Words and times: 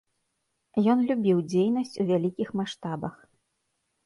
Ён 0.93 1.03
любіў 1.11 1.43
дзейнасць 1.51 1.93
у 2.05 2.07
вялікіх 2.09 2.49
маштабах. 2.63 3.15